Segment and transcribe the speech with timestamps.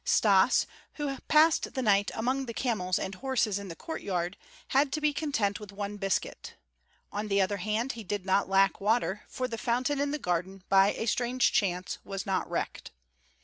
[0.03, 4.35] Stas, who passed the night among the camels and horses in the courtyard,
[4.69, 6.55] had to be content with one biscuit;
[7.11, 10.63] on the other hand, he did not lack water, for the fountain in the garden,
[10.69, 12.89] by a strange chance, was not wrecked.